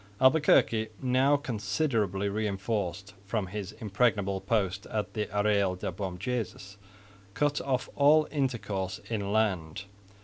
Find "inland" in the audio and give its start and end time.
9.11-9.83